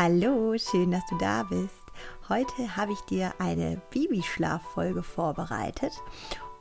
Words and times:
Hallo, 0.00 0.56
schön, 0.56 0.92
dass 0.92 1.04
du 1.06 1.18
da 1.18 1.42
bist. 1.42 1.74
Heute 2.28 2.76
habe 2.76 2.92
ich 2.92 3.00
dir 3.00 3.34
eine 3.40 3.82
Babyschlaffolge 3.90 5.02
vorbereitet. 5.02 5.90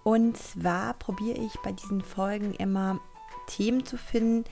Und 0.04 0.36
zwar 0.36 0.96
probiere 0.96 1.38
ich 1.38 1.54
bei 1.60 1.72
diesen 1.72 2.02
Folgen 2.02 2.56
immer 2.56 3.00
Themen 3.46 3.86
zu 3.86 3.96
finden, 3.96 4.44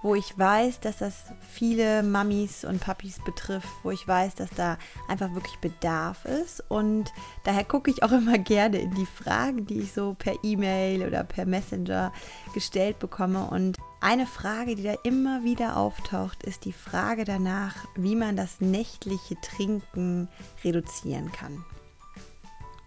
wo 0.00 0.14
ich 0.14 0.38
weiß, 0.38 0.80
dass 0.80 0.96
das 0.96 1.24
viele 1.50 2.02
Mamis 2.02 2.64
und 2.64 2.80
Papis 2.80 3.18
betrifft, 3.22 3.68
wo 3.82 3.90
ich 3.90 4.08
weiß, 4.08 4.36
dass 4.36 4.48
da 4.56 4.78
einfach 5.06 5.34
wirklich 5.34 5.58
Bedarf 5.58 6.24
ist. 6.24 6.64
Und 6.70 7.12
daher 7.44 7.64
gucke 7.64 7.90
ich 7.90 8.02
auch 8.02 8.12
immer 8.22 8.38
gerne 8.38 8.78
in 8.78 8.94
die 8.94 9.04
Fragen, 9.04 9.66
die 9.66 9.80
ich 9.80 9.92
so 9.92 10.14
per 10.18 10.32
E-Mail 10.42 11.06
oder 11.06 11.24
per 11.24 11.44
Messenger 11.44 12.10
gestellt 12.54 13.00
bekomme. 13.00 13.50
Und 13.50 13.76
eine 14.00 14.26
Frage, 14.26 14.76
die 14.76 14.82
da 14.82 14.94
immer 15.02 15.44
wieder 15.44 15.76
auftaucht, 15.76 16.42
ist 16.42 16.64
die 16.64 16.72
Frage 16.72 17.24
danach, 17.24 17.74
wie 17.94 18.16
man 18.16 18.34
das 18.34 18.60
nächtliche 18.60 19.36
Trinken 19.42 20.28
reduzieren 20.64 21.30
kann. 21.32 21.64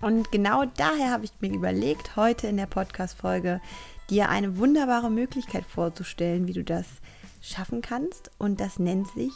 Und 0.02 0.32
genau 0.32 0.66
daher 0.66 1.12
habe 1.12 1.26
ich 1.26 1.32
mir 1.40 1.54
überlegt, 1.54 2.16
heute 2.16 2.48
in 2.48 2.58
der 2.58 2.66
Podcast-Folge 2.66 3.62
dir 4.10 4.30
eine 4.30 4.58
wunderbare 4.58 5.10
Möglichkeit 5.10 5.66
vorzustellen, 5.66 6.48
wie 6.48 6.54
du 6.54 6.64
das 6.64 6.86
schaffen 7.42 7.82
kannst. 7.82 8.32
Und 8.38 8.60
das 8.60 8.80
nennt 8.80 9.08
sich 9.12 9.32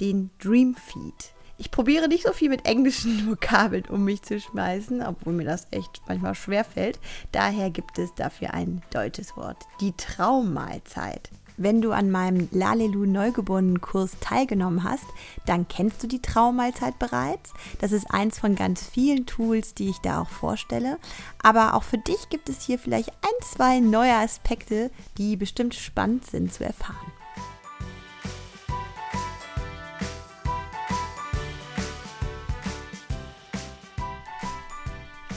den 0.00 0.30
Dream 0.38 0.74
Feed. 0.74 1.35
Ich 1.58 1.70
probiere 1.70 2.08
nicht 2.08 2.24
so 2.24 2.32
viel 2.32 2.50
mit 2.50 2.66
englischen 2.66 3.26
Vokabeln 3.30 3.84
um 3.88 4.04
mich 4.04 4.22
zu 4.22 4.38
schmeißen, 4.38 5.02
obwohl 5.02 5.32
mir 5.32 5.44
das 5.44 5.66
echt 5.70 6.02
manchmal 6.06 6.34
schwer 6.34 6.64
fällt. 6.64 6.98
Daher 7.32 7.70
gibt 7.70 7.98
es 7.98 8.14
dafür 8.14 8.52
ein 8.54 8.82
deutsches 8.90 9.36
Wort, 9.36 9.64
die 9.80 9.92
Traummahlzeit. 9.92 11.30
Wenn 11.58 11.80
du 11.80 11.92
an 11.92 12.10
meinem 12.10 12.48
Lalelu 12.52 13.06
Neugeborenen-Kurs 13.06 14.18
teilgenommen 14.20 14.84
hast, 14.84 15.06
dann 15.46 15.66
kennst 15.66 16.02
du 16.02 16.06
die 16.06 16.20
Traummahlzeit 16.20 16.98
bereits. 16.98 17.54
Das 17.80 17.92
ist 17.92 18.10
eins 18.10 18.38
von 18.38 18.56
ganz 18.56 18.86
vielen 18.86 19.24
Tools, 19.24 19.72
die 19.72 19.88
ich 19.88 19.98
da 20.00 20.20
auch 20.20 20.28
vorstelle. 20.28 20.98
Aber 21.42 21.72
auch 21.72 21.82
für 21.82 21.96
dich 21.96 22.28
gibt 22.28 22.50
es 22.50 22.60
hier 22.60 22.78
vielleicht 22.78 23.08
ein, 23.08 23.42
zwei 23.42 23.80
neue 23.80 24.14
Aspekte, 24.14 24.90
die 25.16 25.36
bestimmt 25.36 25.74
spannend 25.74 26.26
sind 26.26 26.52
zu 26.52 26.62
erfahren. 26.62 27.15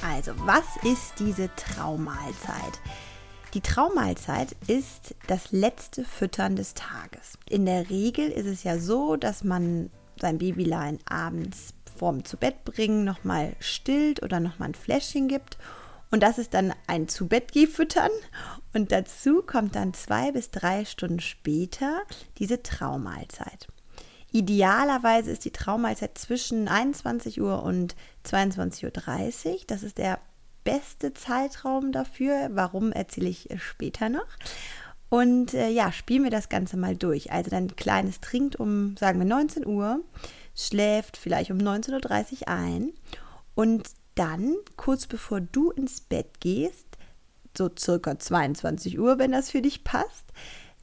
Also, 0.02 0.32
was 0.46 0.66
ist 0.84 1.20
diese 1.20 1.50
Traummahlzeit? 1.56 2.80
Die 3.54 3.62
Traummahlzeit 3.62 4.56
ist 4.68 5.16
das 5.28 5.52
letzte 5.52 6.06
Füttern 6.06 6.56
des 6.56 6.74
Tages. 6.74 7.38
In 7.50 7.66
der 7.66 7.90
Regel 7.90 8.30
ist 8.30 8.46
es 8.46 8.64
ja 8.64 8.78
so, 8.78 9.16
dass 9.16 9.44
man 9.44 9.90
sein 10.22 10.38
Babylein 10.38 11.00
abends 11.10 11.74
vorm 11.98 12.24
zu 12.24 12.38
Bett 12.38 12.64
bringen 12.64 13.04
nochmal 13.04 13.56
stillt 13.60 14.24
oder 14.24 14.40
nochmal 14.40 14.70
ein 14.70 14.76
Fläschchen 14.76 15.28
gibt. 15.28 15.58
Und 16.12 16.24
das 16.24 16.38
ist 16.38 16.54
dann 16.54 16.74
ein 16.88 17.08
zu 17.08 17.28
Bett 17.28 17.52
füttern. 17.70 18.12
Und 18.74 18.92
dazu 18.92 19.42
kommt 19.42 19.76
dann 19.76 19.94
zwei 19.94 20.32
bis 20.32 20.50
drei 20.50 20.86
Stunden 20.86 21.20
später 21.20 22.02
diese 22.38 22.64
Traummahlzeit. 22.64 23.68
Idealerweise 24.32 25.32
ist 25.32 25.46
die 25.46 25.52
Traummahlzeit 25.52 26.18
zwischen 26.18 26.68
21 26.68 27.42
Uhr 27.42 27.64
und 27.64 27.96
22.30 28.26 28.86
Uhr. 28.86 29.60
Das 29.68 29.84
ist 29.84 29.98
der 29.98 30.20
beste 30.64 31.14
Zeitraum 31.14 31.92
dafür. 31.92 32.50
Warum 32.52 32.92
erzähle 32.92 33.30
ich 33.30 33.50
später 33.58 34.10
noch. 34.10 34.28
Und 35.10 35.56
äh, 35.56 35.70
ja, 35.70 35.92
spielen 35.92 36.24
wir 36.24 36.30
das 36.30 36.50
Ganze 36.50 36.78
mal 36.78 36.96
durch. 36.96 37.32
Also 37.32 37.50
dein 37.50 37.76
Kleines 37.76 38.22
trinkt 38.22 38.58
um, 38.58 38.96
sagen 38.98 39.18
wir, 39.18 39.26
19 39.26 39.66
Uhr, 39.66 40.02
schläft 40.56 41.18
vielleicht 41.18 41.50
um 41.50 41.58
19.30 41.58 42.42
Uhr 42.42 42.48
ein 42.48 42.94
und 43.56 43.90
dann, 44.14 44.56
kurz 44.76 45.08
bevor 45.08 45.42
du 45.42 45.72
ins 45.72 46.02
Bett 46.02 46.40
gehst, 46.40 46.86
so 47.58 47.70
circa 47.78 48.20
22 48.20 49.00
Uhr, 49.00 49.18
wenn 49.18 49.32
das 49.32 49.50
für 49.50 49.62
dich 49.62 49.84
passt, 49.84 50.26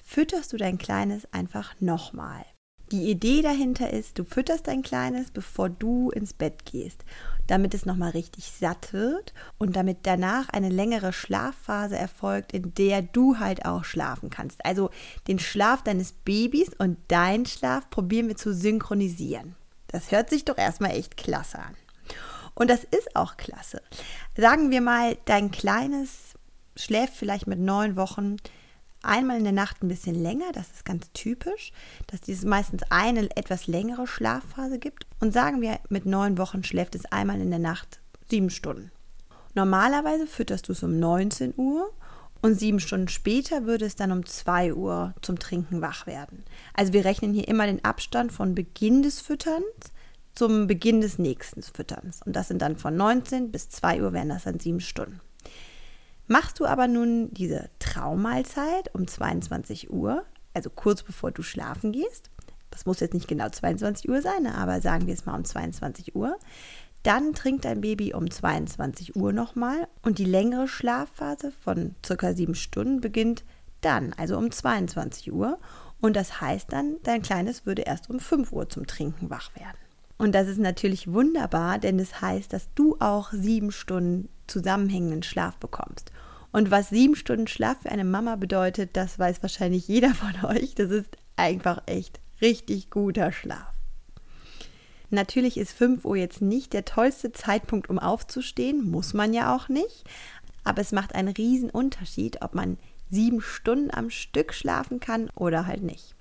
fütterst 0.03 0.53
du 0.53 0.56
dein 0.56 0.78
Kleines 0.78 1.32
einfach 1.32 1.75
nochmal. 1.81 2.44
Die 2.92 3.10
Idee 3.10 3.42
dahinter 3.42 3.92
ist, 3.92 4.16
du 4.16 4.24
fütterst 4.24 4.69
dein 4.69 4.82
Kleines, 4.82 5.32
bevor 5.32 5.69
du 5.69 6.10
ins 6.10 6.32
Bett 6.32 6.64
gehst, 6.66 7.04
damit 7.48 7.74
es 7.74 7.84
nochmal 7.84 8.10
richtig 8.10 8.52
satt 8.52 8.92
wird 8.92 9.34
und 9.58 9.74
damit 9.74 9.98
danach 10.04 10.48
eine 10.50 10.69
längere 10.69 11.12
Schlafphase 11.12 11.96
erfolgt, 11.96 12.52
in 12.52 12.75
der 12.75 13.02
du 13.02 13.41
halt 13.41 13.64
auch 13.64 13.84
schlafen 13.84 14.30
kannst. 14.30 14.64
Also 14.64 14.91
den 15.26 15.41
Schlaf 15.41 15.82
deines 15.82 16.12
Babys 16.12 16.70
und 16.78 16.98
deinen 17.08 17.46
Schlaf 17.46 17.91
probieren 17.91 18.28
wir 18.28 18.36
zu 18.36 18.54
synchronisieren. 18.54 19.56
Das 19.88 20.12
hört 20.12 20.30
sich 20.30 20.44
doch 20.44 20.58
erstmal 20.58 20.92
echt 20.92 21.16
klasse 21.16 21.58
an. 21.58 21.75
Und 22.54 22.70
das 22.70 22.84
ist 22.84 23.16
auch 23.16 23.36
klasse. 23.36 23.82
Sagen 24.36 24.70
wir 24.70 24.80
mal, 24.80 25.16
dein 25.25 25.50
Kleines 25.50 26.34
schläft 26.76 27.14
vielleicht 27.14 27.48
mit 27.48 27.58
neun 27.58 27.96
Wochen 27.96 28.36
einmal 29.02 29.38
in 29.38 29.44
der 29.44 29.52
Nacht 29.52 29.82
ein 29.82 29.88
bisschen 29.88 30.20
länger, 30.20 30.52
das 30.52 30.70
ist 30.72 30.84
ganz 30.84 31.10
typisch, 31.12 31.72
dass 32.06 32.28
es 32.28 32.44
meistens 32.44 32.82
eine 32.90 33.28
etwas 33.36 33.66
längere 33.66 34.06
Schlafphase 34.06 34.78
gibt. 34.78 35.06
Und 35.20 35.32
sagen 35.32 35.60
wir, 35.60 35.78
mit 35.88 36.06
neun 36.06 36.38
Wochen 36.38 36.64
schläft 36.64 36.94
es 36.94 37.06
einmal 37.06 37.40
in 37.40 37.50
der 37.50 37.58
Nacht 37.58 38.00
sieben 38.28 38.50
Stunden. 38.50 38.90
Normalerweise 39.54 40.26
fütterst 40.26 40.68
du 40.68 40.72
es 40.72 40.82
um 40.82 40.98
19 40.98 41.54
Uhr 41.56 41.90
und 42.42 42.58
sieben 42.58 42.80
Stunden 42.80 43.08
später 43.08 43.64
würde 43.64 43.86
es 43.86 43.96
dann 43.96 44.12
um 44.12 44.26
2 44.26 44.74
Uhr 44.74 45.14
zum 45.22 45.38
Trinken 45.38 45.80
wach 45.80 46.06
werden. 46.06 46.44
Also 46.74 46.92
wir 46.92 47.04
rechnen 47.04 47.32
hier 47.32 47.48
immer 47.48 47.66
den 47.66 47.84
Abstand 47.84 48.32
von 48.32 48.54
Beginn 48.54 49.02
des 49.02 49.20
Fütterns 49.20 49.64
zum 50.34 50.66
Beginn 50.66 51.00
des 51.00 51.18
nächsten 51.18 51.62
Fütterns. 51.62 52.20
Und 52.24 52.36
das 52.36 52.48
sind 52.48 52.60
dann 52.60 52.76
von 52.76 52.94
19 52.94 53.50
bis 53.50 53.70
2 53.70 54.02
Uhr 54.02 54.12
wären 54.12 54.28
das 54.28 54.44
dann 54.44 54.60
sieben 54.60 54.80
Stunden. 54.80 55.20
Machst 56.28 56.59
du 56.59 56.66
aber 56.66 56.88
nun 56.88 57.32
diese 57.32 57.70
Traummahlzeit 57.78 58.92
um 58.94 59.06
22 59.06 59.91
Uhr, 59.91 60.25
also 60.54 60.70
kurz 60.70 61.03
bevor 61.03 61.31
du 61.31 61.42
schlafen 61.42 61.92
gehst, 61.92 62.31
das 62.70 62.84
muss 62.84 63.00
jetzt 63.00 63.14
nicht 63.14 63.28
genau 63.28 63.48
22 63.48 64.09
Uhr 64.09 64.20
sein, 64.20 64.47
aber 64.47 64.81
sagen 64.81 65.06
wir 65.06 65.14
es 65.14 65.25
mal 65.25 65.37
um 65.37 65.44
22 65.44 66.16
Uhr, 66.16 66.37
dann 67.04 67.34
trinkt 67.34 67.64
dein 67.64 67.81
Baby 67.81 68.12
um 68.12 68.28
22 68.28 69.14
Uhr 69.14 69.32
nochmal 69.32 69.87
und 70.03 70.19
die 70.19 70.25
längere 70.25 70.66
Schlafphase 70.66 71.53
von 71.53 71.94
circa 72.04 72.34
sieben 72.34 72.56
Stunden 72.56 73.00
beginnt 73.00 73.44
dann, 73.81 74.12
also 74.14 74.37
um 74.37 74.50
22 74.50 75.32
Uhr. 75.32 75.58
Und 76.00 76.16
das 76.16 76.41
heißt 76.41 76.72
dann, 76.72 76.97
dein 77.04 77.22
Kleines 77.22 77.64
würde 77.64 77.82
erst 77.82 78.10
um 78.10 78.19
5 78.19 78.53
Uhr 78.53 78.69
zum 78.69 78.87
Trinken 78.87 79.31
wach 79.31 79.54
werden. 79.54 79.78
Und 80.19 80.34
das 80.34 80.49
ist 80.49 80.59
natürlich 80.59 81.12
wunderbar, 81.12 81.78
denn 81.78 81.99
es 81.99 82.10
das 82.10 82.21
heißt, 82.22 82.53
dass 82.53 82.69
du 82.75 82.97
auch 83.00 83.32
sieben 83.32 83.71
Stunden 83.71 84.28
zusammenhängenden 84.47 85.22
Schlaf 85.22 85.56
bekommst. 85.56 86.10
Und 86.53 86.71
was 86.71 86.88
sieben 86.88 87.16
Stunden 87.16 87.49
Schlaf 87.49 87.82
für 87.82 87.91
eine 87.91 88.04
Mama 88.04 88.37
bedeutet, 88.37 88.97
das 88.97 89.19
weiß 89.19 89.43
wahrscheinlich 89.43 89.88
jeder 89.88 90.15
von 90.15 90.44
euch. 90.44 90.75
Das 90.75 90.91
ist 90.91 91.16
einfach 91.37 91.82
echt 91.87 92.21
richtig 92.41 92.91
guter 92.91 93.32
Schlaf. 93.32 93.72
Natürlich 95.10 95.56
ist 95.56 95.72
5 95.72 96.05
Uhr 96.05 96.16
jetzt 96.16 96.43
nicht 96.43 96.72
der 96.72 96.84
tollste 96.84 97.32
Zeitpunkt, 97.32 97.88
um 97.88 97.99
aufzustehen, 97.99 98.91
muss 98.91 99.15
man 99.15 99.34
ja 99.34 99.55
auch 99.55 99.69
nicht. 99.69 100.05
Aber 100.65 100.81
es 100.81 100.93
macht 100.93 101.15
einen 101.15 101.28
riesen 101.28 101.71
Unterschied, 101.71 102.43
ob 102.43 102.55
man 102.55 102.78
sieben 103.09 103.41
Stunden 103.41 103.93
am 103.93 104.10
Stück 104.10 104.53
schlafen 104.53 104.99
kann 104.99 105.31
oder 105.37 105.66
halt 105.66 105.82
nicht. 105.82 106.15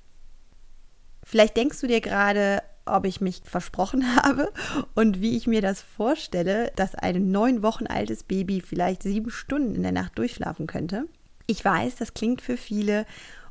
Vielleicht 1.24 1.58
denkst 1.58 1.82
du 1.82 1.88
dir 1.88 2.02
gerade, 2.02 2.62
ob 2.86 3.06
ich 3.06 3.22
mich 3.22 3.42
versprochen 3.44 4.16
habe 4.24 4.52
und 4.94 5.22
wie 5.22 5.38
ich 5.38 5.48
mir 5.48 5.62
das 5.62 5.82
vorstelle, 5.82 6.72
dass 6.76 6.96
ein 6.96 7.32
neun 7.32 7.64
Wochen 7.64 7.88
altes 7.88 8.24
Baby 8.24 8.62
vielleicht 8.62 9.04
sieben 9.04 9.32
Stunden 9.32 9.76
in 9.76 9.84
der 9.84 9.92
Nacht 9.92 10.18
durchschlafen 10.18 10.68
könnte. 10.68 11.08
Ich 11.48 11.64
weiß, 11.64 11.96
das 11.96 12.14
klingt 12.14 12.42
für 12.42 12.58
viele 12.58 13.06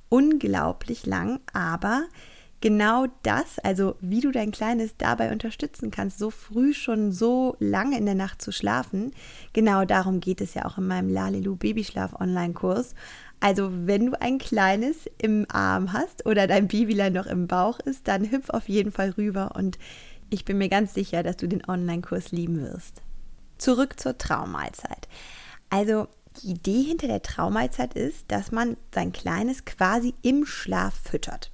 unglaublich 0.08 1.06
lang, 1.06 1.40
aber 1.52 2.04
genau 2.60 3.06
das, 3.22 3.58
also 3.58 3.96
wie 4.00 4.20
du 4.20 4.30
dein 4.30 4.50
Kleines 4.50 4.96
dabei 4.96 5.30
unterstützen 5.32 5.90
kannst, 5.90 6.18
so 6.18 6.30
früh 6.30 6.72
schon 6.72 7.12
so 7.12 7.56
lange 7.58 7.98
in 7.98 8.06
der 8.06 8.14
Nacht 8.14 8.40
zu 8.40 8.52
schlafen, 8.52 9.12
genau 9.52 9.84
darum 9.84 10.20
geht 10.20 10.40
es 10.40 10.54
ja 10.54 10.64
auch 10.64 10.78
in 10.78 10.86
meinem 10.86 11.10
Lalilu 11.10 11.56
Babyschlaf 11.56 12.14
Online-Kurs. 12.18 12.94
Also 13.40 13.70
wenn 13.70 14.06
du 14.06 14.20
ein 14.20 14.38
kleines 14.38 15.08
im 15.20 15.46
Arm 15.50 15.92
hast 15.92 16.24
oder 16.26 16.46
dein 16.46 16.68
Babylein 16.68 17.12
noch 17.12 17.26
im 17.26 17.46
Bauch 17.46 17.78
ist, 17.80 18.08
dann 18.08 18.30
hüpf 18.30 18.50
auf 18.50 18.68
jeden 18.68 18.92
Fall 18.92 19.10
rüber 19.10 19.52
und 19.54 19.78
ich 20.30 20.44
bin 20.44 20.58
mir 20.58 20.68
ganz 20.68 20.94
sicher, 20.94 21.22
dass 21.22 21.36
du 21.36 21.46
den 21.46 21.68
Online-Kurs 21.68 22.32
lieben 22.32 22.60
wirst. 22.60 23.02
Zurück 23.58 24.00
zur 24.00 24.18
Traummahlzeit. 24.18 25.08
Also 25.70 26.08
die 26.42 26.52
Idee 26.52 26.82
hinter 26.82 27.06
der 27.06 27.22
Traummahlzeit 27.22 27.94
ist, 27.94 28.24
dass 28.28 28.50
man 28.50 28.76
sein 28.92 29.12
Kleines 29.12 29.64
quasi 29.64 30.14
im 30.22 30.46
Schlaf 30.46 30.94
füttert. 30.94 31.52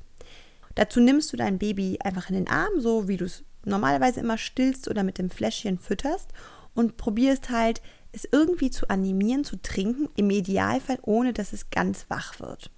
Dazu 0.74 1.00
nimmst 1.00 1.32
du 1.32 1.36
dein 1.36 1.58
Baby 1.58 1.98
einfach 2.02 2.30
in 2.30 2.36
den 2.36 2.48
Arm, 2.48 2.80
so 2.80 3.08
wie 3.08 3.16
du 3.16 3.26
es 3.26 3.44
normalerweise 3.64 4.20
immer 4.20 4.38
stillst 4.38 4.88
oder 4.88 5.02
mit 5.02 5.18
dem 5.18 5.30
Fläschchen 5.30 5.78
fütterst 5.78 6.28
und 6.74 6.96
probierst 6.96 7.50
halt 7.50 7.82
es 8.12 8.28
irgendwie 8.30 8.70
zu 8.70 8.88
animieren, 8.88 9.44
zu 9.44 9.60
trinken, 9.60 10.08
im 10.16 10.30
Idealfall 10.30 10.98
ohne, 11.02 11.32
dass 11.32 11.52
es 11.52 11.70
ganz 11.70 12.06
wach 12.08 12.40
wird. 12.40 12.70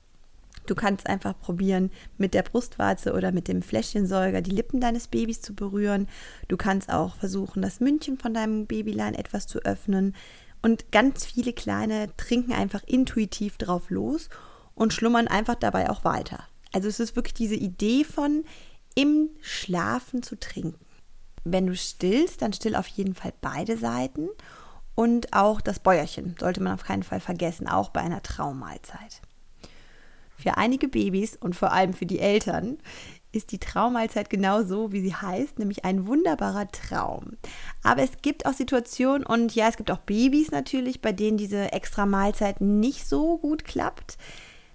Du 0.67 0.75
kannst 0.75 1.09
einfach 1.09 1.39
probieren, 1.39 1.91
mit 2.19 2.35
der 2.35 2.43
Brustwarze 2.43 3.15
oder 3.15 3.33
mit 3.33 3.49
dem 3.49 3.63
Fläschchensäuger 3.63 4.43
die 4.43 4.53
Lippen 4.53 4.81
deines 4.81 5.09
Babys 5.09 5.41
zu 5.41 5.55
berühren. 5.55 6.09
Du 6.49 6.57
kannst 6.57 6.91
auch 6.91 7.17
versuchen, 7.17 7.63
das 7.63 7.81
Mündchen 7.81 8.19
von 8.19 8.33
deinem 8.33 8.67
Babylein 8.67 9.15
etwas 9.15 9.47
zu 9.47 9.59
öffnen. 9.61 10.15
Und 10.63 10.93
ganz 10.93 11.25
viele 11.25 11.53
Kleine 11.53 12.11
trinken 12.17 12.53
einfach 12.53 12.85
intuitiv 12.87 13.59
drauf 13.59 13.91
los 13.91 14.29
und 14.75 14.93
schlummern 14.93 15.27
einfach 15.27 15.57
dabei 15.57 15.91
auch 15.91 16.05
weiter. 16.05 16.47
Also 16.73 16.89
es 16.89 17.01
ist 17.01 17.17
wirklich 17.17 17.35
diese 17.35 17.57
Idee 17.57 18.05
von 18.05 18.45
im 18.95 19.31
Schlafen 19.41 20.23
zu 20.23 20.39
trinken. 20.39 20.79
Wenn 21.45 21.67
du 21.67 21.75
stillst, 21.75 22.41
dann 22.41 22.53
still 22.53 22.77
auf 22.77 22.87
jeden 22.87 23.15
Fall 23.15 23.33
beide 23.41 23.77
Seiten 23.77 24.29
und 24.95 25.33
auch 25.33 25.61
das 25.61 25.79
Bäuerchen 25.79 26.37
sollte 26.39 26.63
man 26.63 26.75
auf 26.75 26.85
keinen 26.85 27.03
Fall 27.03 27.21
vergessen, 27.21 27.69
auch 27.69 27.91
bei 27.91 28.01
einer 28.01 28.23
Traummahlzeit. 28.23 29.21
Für 30.37 30.57
einige 30.57 30.89
Babys 30.89 31.37
und 31.37 31.55
vor 31.55 31.73
allem 31.73 31.93
für 31.95 32.07
die 32.07 32.19
Eltern 32.19 32.79
ist 33.33 33.53
die 33.53 33.59
Traummahlzeit 33.59 34.29
genau 34.29 34.63
so, 34.63 34.93
wie 34.93 35.01
sie 35.01 35.15
heißt, 35.15 35.59
nämlich 35.59 35.85
ein 35.85 36.07
wunderbarer 36.07 36.71
Traum. 36.71 37.37
Aber 37.83 38.03
es 38.03 38.11
gibt 38.21 38.45
auch 38.45 38.53
Situationen 38.53 39.25
und 39.25 39.55
ja, 39.55 39.69
es 39.69 39.77
gibt 39.77 39.91
auch 39.91 39.99
Babys 39.99 40.51
natürlich, 40.51 41.01
bei 41.01 41.13
denen 41.13 41.39
diese 41.39 41.73
extra 41.73 42.05
Mahlzeit 42.05 42.61
nicht 42.61 43.09
so 43.09 43.39
gut 43.39 43.65
klappt. 43.65 44.19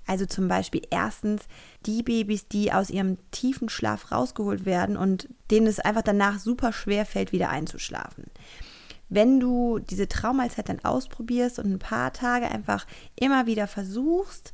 Also 0.08 0.26
zum 0.26 0.48
Beispiel 0.48 0.82
erstens 0.90 1.48
die 1.86 2.02
Babys, 2.02 2.48
die 2.48 2.72
aus 2.72 2.90
ihrem 2.90 3.18
tiefen 3.32 3.70
Schlaf 3.70 4.12
rausgeholt 4.12 4.66
werden 4.66 4.98
und 4.98 5.28
denen 5.52 5.68
es 5.68 5.80
einfach 5.80 6.02
danach 6.02 6.40
super 6.40 6.74
schwer 6.74 7.06
fällt, 7.06 7.32
wieder 7.34 7.50
einzuschlafen. 7.50 8.32
Wenn 9.10 9.40
du 9.40 9.80
diese 9.80 10.08
Traummahlzeit 10.08 10.70
dann 10.70 10.84
ausprobierst 10.84 11.60
und 11.60 11.72
ein 11.72 11.80
paar 11.80 12.12
Tage 12.14 12.50
einfach 12.50 12.86
immer 13.16 13.46
wieder 13.46 13.68
versuchst 13.68 14.54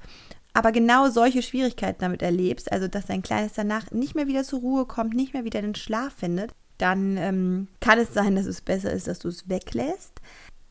aber 0.53 0.71
genau 0.71 1.09
solche 1.09 1.41
Schwierigkeiten 1.41 1.99
damit 1.99 2.21
erlebst, 2.21 2.71
also 2.71 2.87
dass 2.87 3.07
dein 3.07 3.23
Kleines 3.23 3.53
danach 3.53 3.89
nicht 3.91 4.15
mehr 4.15 4.27
wieder 4.27 4.43
zur 4.43 4.59
Ruhe 4.59 4.85
kommt, 4.85 5.15
nicht 5.15 5.33
mehr 5.33 5.45
wieder 5.45 5.61
den 5.61 5.75
Schlaf 5.75 6.13
findet, 6.13 6.51
dann 6.77 7.17
ähm, 7.17 7.67
kann 7.79 7.99
es 7.99 8.13
sein, 8.13 8.35
dass 8.35 8.45
es 8.45 8.61
besser 8.61 8.91
ist, 8.91 9.07
dass 9.07 9.19
du 9.19 9.29
es 9.29 9.49
weglässt. 9.49 10.21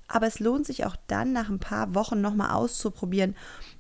Aber 0.07 0.27
es 0.27 0.41
lohnt 0.41 0.67
sich 0.67 0.85
auch 0.85 0.97
dann, 1.09 1.33
nach 1.33 1.49
ein 1.49 1.59
paar 1.59 1.95
Wochen 1.95 2.21
nochmal 2.21 2.51
auszuprobieren, 2.51 3.35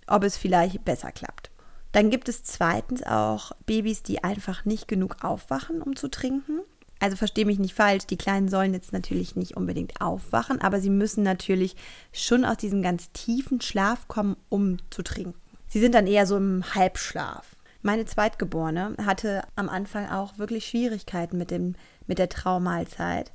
ob 0.06 0.24
es 0.24 0.36
vielleicht 0.36 0.84
besser 0.84 1.12
klappt. 1.12 1.50
Dann 1.92 2.10
gibt 2.10 2.28
es 2.28 2.42
zweitens 2.42 3.02
auch 3.02 3.52
Babys, 3.66 4.02
die 4.02 4.24
einfach 4.24 4.64
nicht 4.64 4.88
genug 4.88 5.22
aufwachen, 5.22 5.82
um 5.82 5.94
zu 5.94 6.08
trinken. 6.08 6.60
Also 7.02 7.16
verstehe 7.16 7.46
mich 7.46 7.58
nicht 7.58 7.74
falsch, 7.74 8.06
die 8.06 8.16
Kleinen 8.16 8.46
sollen 8.46 8.74
jetzt 8.74 8.92
natürlich 8.92 9.34
nicht 9.34 9.56
unbedingt 9.56 10.00
aufwachen, 10.00 10.60
aber 10.60 10.80
sie 10.80 10.88
müssen 10.88 11.24
natürlich 11.24 11.74
schon 12.12 12.44
aus 12.44 12.58
diesem 12.58 12.80
ganz 12.80 13.10
tiefen 13.10 13.60
Schlaf 13.60 14.06
kommen, 14.06 14.36
um 14.48 14.76
zu 14.90 15.02
trinken. 15.02 15.34
Sie 15.66 15.80
sind 15.80 15.96
dann 15.96 16.06
eher 16.06 16.28
so 16.28 16.36
im 16.36 16.62
Halbschlaf. 16.76 17.56
Meine 17.82 18.04
Zweitgeborene 18.04 18.94
hatte 19.04 19.42
am 19.56 19.68
Anfang 19.68 20.08
auch 20.10 20.38
wirklich 20.38 20.64
Schwierigkeiten 20.64 21.38
mit, 21.38 21.50
dem, 21.50 21.74
mit 22.06 22.20
der 22.20 22.28
Traumahlzeit, 22.28 23.32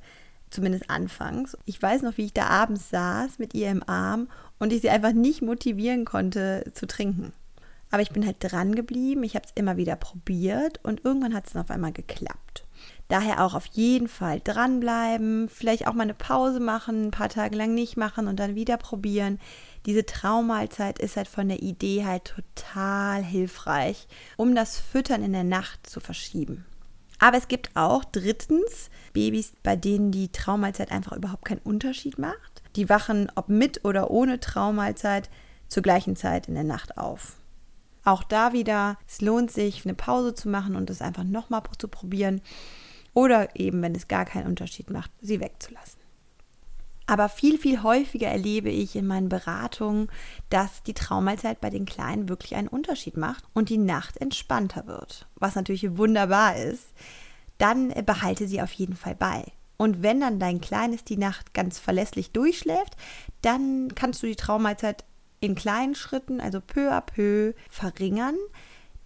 zumindest 0.48 0.88
anfangs. 0.88 1.54
Ich 1.66 1.82
weiß 1.82 2.00
noch, 2.00 2.16
wie 2.16 2.24
ich 2.24 2.32
da 2.32 2.46
abends 2.46 2.88
saß 2.88 3.38
mit 3.38 3.52
ihr 3.52 3.68
im 3.70 3.86
Arm 3.86 4.28
und 4.58 4.72
ich 4.72 4.80
sie 4.80 4.88
einfach 4.88 5.12
nicht 5.12 5.42
motivieren 5.42 6.06
konnte 6.06 6.64
zu 6.72 6.86
trinken. 6.86 7.34
Aber 7.90 8.00
ich 8.00 8.12
bin 8.12 8.24
halt 8.24 8.36
dran 8.40 8.74
geblieben, 8.74 9.24
ich 9.24 9.34
habe 9.34 9.44
es 9.44 9.52
immer 9.56 9.76
wieder 9.76 9.96
probiert 9.96 10.80
und 10.82 11.04
irgendwann 11.04 11.34
hat 11.34 11.46
es 11.46 11.52
dann 11.52 11.60
auf 11.60 11.70
einmal 11.70 11.92
geklappt. 11.92 12.64
Daher 13.08 13.44
auch 13.44 13.54
auf 13.54 13.66
jeden 13.66 14.06
Fall 14.06 14.40
dranbleiben, 14.44 15.48
vielleicht 15.48 15.86
auch 15.86 15.94
mal 15.94 16.02
eine 16.02 16.14
Pause 16.14 16.60
machen, 16.60 17.06
ein 17.06 17.10
paar 17.10 17.30
Tage 17.30 17.56
lang 17.56 17.74
nicht 17.74 17.96
machen 17.96 18.28
und 18.28 18.38
dann 18.38 18.54
wieder 18.54 18.76
probieren 18.76 19.38
diese 19.88 20.04
Traummahlzeit 20.04 20.98
ist 20.98 21.16
halt 21.16 21.28
von 21.28 21.48
der 21.48 21.62
Idee 21.62 22.04
halt 22.04 22.24
total 22.24 23.22
hilfreich, 23.22 24.06
um 24.36 24.54
das 24.54 24.78
Füttern 24.78 25.22
in 25.22 25.32
der 25.32 25.44
Nacht 25.44 25.88
zu 25.88 26.00
verschieben. 26.00 26.66
Aber 27.18 27.38
es 27.38 27.48
gibt 27.48 27.70
auch 27.74 28.04
drittens 28.04 28.90
Babys, 29.14 29.54
bei 29.62 29.76
denen 29.76 30.12
die 30.12 30.30
Traummahlzeit 30.30 30.92
einfach 30.92 31.16
überhaupt 31.16 31.46
keinen 31.46 31.62
Unterschied 31.62 32.18
macht. 32.18 32.62
Die 32.76 32.90
wachen, 32.90 33.32
ob 33.34 33.48
mit 33.48 33.84
oder 33.86 34.10
ohne 34.10 34.40
Traummahlzeit, 34.40 35.30
zur 35.68 35.82
gleichen 35.82 36.16
Zeit 36.16 36.48
in 36.48 36.54
der 36.54 36.64
Nacht 36.64 36.98
auf. 36.98 37.36
Auch 38.04 38.22
da 38.22 38.52
wieder, 38.52 38.98
es 39.06 39.22
lohnt 39.22 39.50
sich, 39.50 39.84
eine 39.84 39.94
Pause 39.94 40.34
zu 40.34 40.48
machen 40.48 40.76
und 40.76 40.90
es 40.90 41.02
einfach 41.02 41.24
nochmal 41.24 41.62
zu 41.78 41.88
probieren. 41.88 42.40
Oder 43.14 43.56
eben, 43.56 43.82
wenn 43.82 43.94
es 43.94 44.08
gar 44.08 44.24
keinen 44.24 44.46
Unterschied 44.46 44.90
macht, 44.90 45.10
sie 45.20 45.40
wegzulassen. 45.40 45.98
Aber 47.06 47.30
viel, 47.30 47.56
viel 47.56 47.82
häufiger 47.82 48.28
erlebe 48.28 48.68
ich 48.68 48.94
in 48.94 49.06
meinen 49.06 49.30
Beratungen, 49.30 50.08
dass 50.50 50.82
die 50.82 50.92
Traumahlzeit 50.92 51.58
bei 51.58 51.70
den 51.70 51.86
Kleinen 51.86 52.28
wirklich 52.28 52.54
einen 52.54 52.68
Unterschied 52.68 53.16
macht 53.16 53.44
und 53.54 53.70
die 53.70 53.78
Nacht 53.78 54.18
entspannter 54.18 54.86
wird. 54.86 55.26
Was 55.36 55.54
natürlich 55.54 55.96
wunderbar 55.96 56.56
ist. 56.56 56.92
Dann 57.56 57.88
behalte 58.04 58.46
sie 58.46 58.60
auf 58.60 58.72
jeden 58.72 58.94
Fall 58.94 59.14
bei. 59.14 59.52
Und 59.78 60.02
wenn 60.02 60.20
dann 60.20 60.38
dein 60.38 60.60
Kleines 60.60 61.02
die 61.02 61.16
Nacht 61.16 61.54
ganz 61.54 61.78
verlässlich 61.78 62.32
durchschläft, 62.32 62.96
dann 63.40 63.94
kannst 63.94 64.22
du 64.22 64.26
die 64.26 64.36
Traumahlzeit 64.36 65.04
in 65.40 65.54
kleinen 65.54 65.94
Schritten, 65.94 66.40
also 66.40 66.60
peu 66.60 66.92
à 66.92 67.00
peu, 67.00 67.54
verringern. 67.70 68.36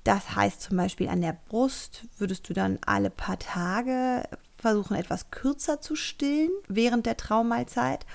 Das 0.04 0.34
heißt 0.34 0.60
zum 0.60 0.76
Beispiel 0.76 1.08
an 1.08 1.20
der 1.20 1.36
Brust 1.48 2.06
würdest 2.18 2.48
du 2.48 2.54
dann 2.54 2.78
alle 2.84 3.10
paar 3.10 3.38
Tage 3.38 4.24
versuchen 4.58 4.96
etwas 4.96 5.30
kürzer 5.30 5.80
zu 5.80 5.96
stillen 5.96 6.50
während 6.68 7.06
der 7.06 7.16
Traummahlzeit 7.16 8.06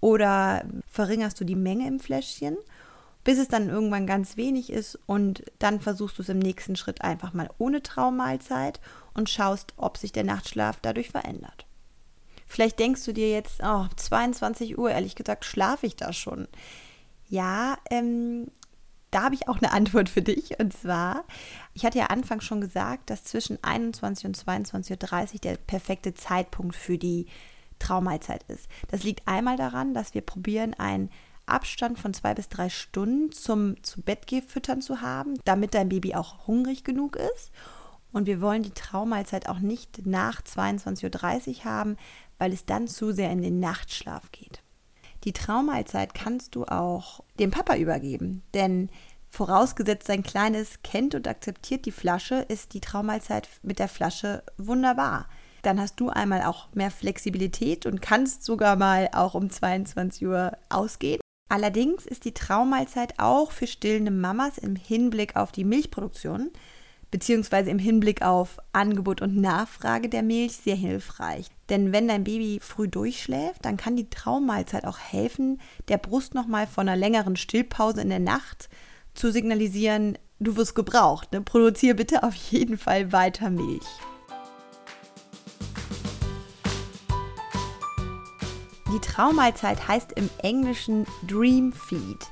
oder 0.00 0.64
verringerst 0.88 1.40
du 1.40 1.44
die 1.44 1.56
Menge 1.56 1.88
im 1.88 1.98
Fläschchen, 1.98 2.56
bis 3.24 3.38
es 3.38 3.48
dann 3.48 3.68
irgendwann 3.68 4.06
ganz 4.06 4.36
wenig 4.36 4.70
ist 4.70 4.98
und 5.06 5.42
dann 5.58 5.80
versuchst 5.80 6.18
du 6.18 6.22
es 6.22 6.28
im 6.28 6.38
nächsten 6.38 6.76
Schritt 6.76 7.02
einfach 7.02 7.32
mal 7.34 7.50
ohne 7.58 7.82
Traummahlzeit 7.82 8.80
und 9.14 9.28
schaust, 9.28 9.74
ob 9.76 9.96
sich 9.96 10.12
der 10.12 10.24
Nachtschlaf 10.24 10.78
dadurch 10.80 11.10
verändert. 11.10 11.66
Vielleicht 12.46 12.78
denkst 12.78 13.04
du 13.04 13.12
dir 13.12 13.30
jetzt, 13.30 13.60
oh, 13.62 13.86
22 13.94 14.78
Uhr, 14.78 14.90
ehrlich 14.90 15.14
gesagt, 15.14 15.44
schlafe 15.44 15.86
ich 15.86 15.96
da 15.96 16.12
schon. 16.12 16.48
Ja, 17.28 17.76
ähm, 17.90 18.50
da 19.10 19.22
habe 19.22 19.34
ich 19.34 19.48
auch 19.48 19.58
eine 19.58 19.72
Antwort 19.72 20.08
für 20.08 20.22
dich. 20.22 20.58
Und 20.58 20.72
zwar, 20.72 21.24
ich 21.74 21.84
hatte 21.84 21.98
ja 21.98 22.06
anfangs 22.06 22.44
schon 22.44 22.60
gesagt, 22.60 23.10
dass 23.10 23.24
zwischen 23.24 23.62
21 23.62 24.26
und 24.26 24.36
22.30 24.36 25.34
Uhr 25.34 25.40
der 25.40 25.56
perfekte 25.56 26.14
Zeitpunkt 26.14 26.76
für 26.76 26.98
die 26.98 27.26
Traummahlzeit 27.78 28.44
ist. 28.48 28.68
Das 28.88 29.04
liegt 29.04 29.26
einmal 29.26 29.56
daran, 29.56 29.94
dass 29.94 30.14
wir 30.14 30.22
probieren, 30.22 30.74
einen 30.74 31.10
Abstand 31.46 31.98
von 31.98 32.12
zwei 32.12 32.34
bis 32.34 32.48
drei 32.48 32.68
Stunden 32.68 33.32
zum 33.32 33.82
zu 33.82 34.02
Bettgefüttern 34.02 34.82
zu 34.82 35.00
haben, 35.00 35.34
damit 35.44 35.74
dein 35.74 35.88
Baby 35.88 36.14
auch 36.14 36.46
hungrig 36.46 36.84
genug 36.84 37.16
ist. 37.16 37.50
Und 38.12 38.26
wir 38.26 38.40
wollen 38.40 38.62
die 38.62 38.72
Traummahlzeit 38.72 39.48
auch 39.48 39.58
nicht 39.58 40.06
nach 40.06 40.42
22.30 40.42 41.48
Uhr 41.48 41.64
haben, 41.64 41.96
weil 42.38 42.52
es 42.52 42.64
dann 42.64 42.88
zu 42.88 43.12
sehr 43.12 43.30
in 43.30 43.42
den 43.42 43.60
Nachtschlaf 43.60 44.30
geht. 44.32 44.62
Die 45.28 45.34
Traummahlzeit 45.34 46.14
kannst 46.14 46.54
du 46.54 46.64
auch 46.64 47.22
dem 47.38 47.50
Papa 47.50 47.76
übergeben, 47.76 48.42
denn 48.54 48.88
vorausgesetzt 49.28 50.06
sein 50.06 50.22
Kleines 50.22 50.78
kennt 50.82 51.14
und 51.14 51.28
akzeptiert 51.28 51.84
die 51.84 51.92
Flasche, 51.92 52.36
ist 52.36 52.72
die 52.72 52.80
Traummahlzeit 52.80 53.46
mit 53.60 53.78
der 53.78 53.88
Flasche 53.88 54.42
wunderbar. 54.56 55.28
Dann 55.60 55.78
hast 55.78 56.00
du 56.00 56.08
einmal 56.08 56.44
auch 56.44 56.68
mehr 56.72 56.90
Flexibilität 56.90 57.84
und 57.84 58.00
kannst 58.00 58.42
sogar 58.42 58.76
mal 58.76 59.10
auch 59.12 59.34
um 59.34 59.50
22 59.50 60.26
Uhr 60.26 60.52
ausgehen. 60.70 61.20
Allerdings 61.50 62.06
ist 62.06 62.24
die 62.24 62.32
Traummahlzeit 62.32 63.18
auch 63.18 63.52
für 63.52 63.66
stillende 63.66 64.10
Mamas 64.10 64.56
im 64.56 64.76
Hinblick 64.76 65.36
auf 65.36 65.52
die 65.52 65.64
Milchproduktion 65.64 66.52
beziehungsweise 67.10 67.70
im 67.70 67.78
Hinblick 67.78 68.22
auf 68.22 68.58
Angebot 68.72 69.22
und 69.22 69.36
Nachfrage 69.36 70.08
der 70.08 70.22
Milch 70.22 70.56
sehr 70.56 70.76
hilfreich. 70.76 71.46
Denn 71.68 71.92
wenn 71.92 72.08
dein 72.08 72.24
Baby 72.24 72.60
früh 72.62 72.88
durchschläft, 72.88 73.64
dann 73.64 73.76
kann 73.76 73.96
die 73.96 74.10
Traummahlzeit 74.10 74.84
auch 74.84 74.98
helfen, 74.98 75.60
der 75.88 75.98
Brust 75.98 76.34
nochmal 76.34 76.66
von 76.66 76.88
einer 76.88 76.98
längeren 76.98 77.36
Stillpause 77.36 78.00
in 78.00 78.10
der 78.10 78.18
Nacht 78.18 78.68
zu 79.14 79.32
signalisieren, 79.32 80.16
du 80.38 80.56
wirst 80.56 80.74
gebraucht. 80.74 81.32
Ne? 81.32 81.40
Produziere 81.40 81.94
bitte 81.94 82.22
auf 82.22 82.34
jeden 82.34 82.78
Fall 82.78 83.12
weiter 83.12 83.50
Milch. 83.50 83.86
Die 88.92 89.00
Traummahlzeit 89.00 89.86
heißt 89.86 90.12
im 90.12 90.30
Englischen 90.42 91.06
Dream 91.26 91.72
Feed 91.72 92.26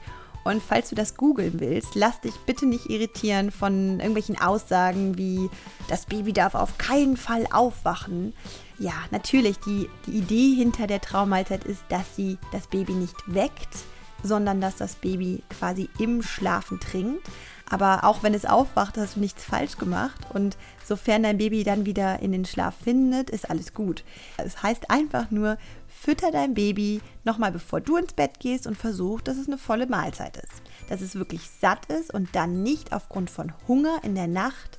und 0.47 0.63
falls 0.63 0.91
du 0.91 0.95
das 0.95 1.17
googeln 1.17 1.59
willst, 1.59 1.97
lass 1.97 2.21
dich 2.21 2.35
bitte 2.47 2.67
nicht 2.67 2.89
irritieren 2.89 3.51
von 3.51 3.99
irgendwelchen 3.99 4.41
Aussagen 4.41 5.19
wie, 5.19 5.51
das 5.89 6.07
Baby 6.07 6.33
darf 6.33 6.55
auf 6.55 6.79
keinen 6.79 7.17
Fall 7.17 7.47
aufwachen. 7.51 8.33
Ja, 8.79 8.93
natürlich, 9.11 9.59
die, 9.59 9.89
die 10.07 10.19
Idee 10.19 10.55
hinter 10.55 10.87
der 10.87 11.01
Traummahlzeit 11.01 11.65
ist, 11.65 11.83
dass 11.89 12.15
sie 12.15 12.39
das 12.53 12.69
Baby 12.69 12.93
nicht 12.93 13.17
weckt, 13.27 13.75
sondern 14.23 14.61
dass 14.61 14.77
das 14.77 14.95
Baby 14.95 15.43
quasi 15.59 15.89
im 15.99 16.23
Schlafen 16.23 16.79
trinkt. 16.79 17.27
Aber 17.69 18.05
auch 18.05 18.23
wenn 18.23 18.35
es 18.35 18.45
aufwacht, 18.45 18.97
hast 18.97 19.17
du 19.17 19.21
nichts 19.21 19.45
falsch 19.45 19.77
gemacht. 19.77 20.27
Und 20.33 20.57
sofern 20.85 21.25
dein 21.25 21.39
Baby 21.39 21.65
dann 21.65 21.85
wieder 21.85 22.21
in 22.21 22.33
den 22.33 22.45
Schlaf 22.45 22.75
findet, 22.83 23.31
ist 23.31 23.51
alles 23.51 23.75
gut. 23.75 24.05
Es 24.37 24.55
das 24.55 24.63
heißt 24.63 24.91
einfach 24.91 25.31
nur, 25.31 25.59
fütter 25.89 26.31
dein 26.31 26.55
Baby 26.55 27.01
nochmal 27.25 27.51
bevor 27.51 27.81
du 27.81 27.97
ins 27.97 28.13
Bett 28.13 28.39
gehst 28.39 28.67
und 28.67 28.77
versuch, 28.77 29.21
dass 29.21 29.37
es 29.37 29.49
eine 29.49 29.59
volle 29.59 29.87
Mahlzeit 29.87 30.37
ist. 30.37 30.63
Dass 30.89 31.01
es 31.01 31.17
wirklich 31.17 31.51
satt 31.61 31.87
ist 31.87 32.15
und 32.15 32.35
dann 32.37 32.63
nicht 32.63 32.93
aufgrund 32.93 33.31
von 33.31 33.53
Hunger 33.67 33.99
in 34.05 34.15
der 34.15 34.29
Nacht 34.29 34.79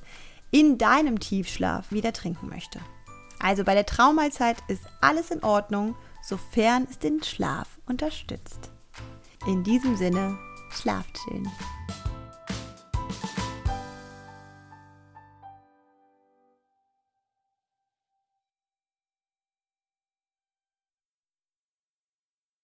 in 0.50 0.78
deinem 0.78 1.20
Tiefschlaf 1.20 1.92
wieder 1.92 2.14
trinken 2.14 2.48
möchte. 2.48 2.80
Also 3.38 3.64
bei 3.64 3.74
der 3.74 3.86
Traummahlzeit 3.86 4.56
ist 4.68 4.82
alles 5.00 5.30
in 5.30 5.44
Ordnung, 5.44 5.94
sofern 6.22 6.86
es 6.90 6.98
den 6.98 7.22
Schlaf 7.22 7.78
unterstützt. 7.86 8.70
In 9.46 9.62
diesem 9.62 9.96
Sinne, 9.96 10.36
schlaft 10.70 11.18
schön. 11.18 11.48